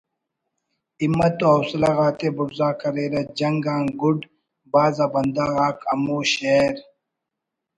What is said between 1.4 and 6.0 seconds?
و حوصلہ غاتے بڑزا کریرہ جنگ آن گُڈ بھاز آ بندغ آک